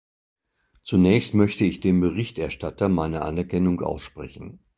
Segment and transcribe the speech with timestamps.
[0.81, 4.59] Zunächst möchte ich dem Berichterstatter meine Anerkennung aussprechen.